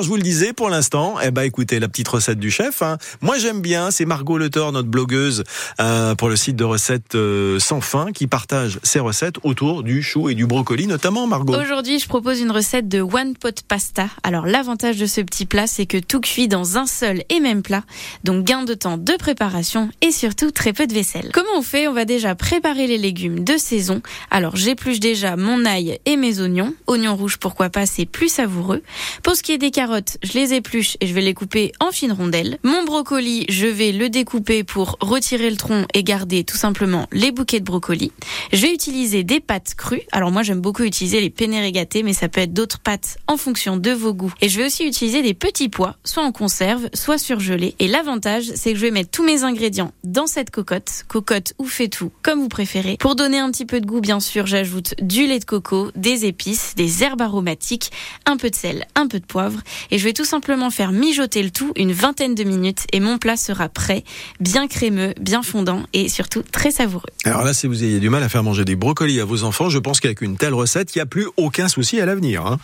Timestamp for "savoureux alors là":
66.70-67.54